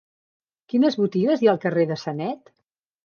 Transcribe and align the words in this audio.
Quines 0.73 0.97
botigues 1.03 1.43
hi 1.43 1.49
ha 1.49 1.53
al 1.53 1.61
carrer 1.67 1.85
de 1.93 1.99
Sanet? 2.05 2.55